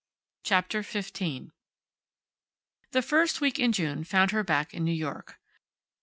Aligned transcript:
CHAPTER 0.41 0.81
FIFTEEN 0.81 1.51
The 2.89 3.03
first 3.03 3.39
week 3.39 3.59
in 3.59 3.71
June 3.71 4.03
found 4.03 4.31
her 4.31 4.43
back 4.43 4.73
in 4.73 4.83
New 4.83 4.91
York. 4.91 5.39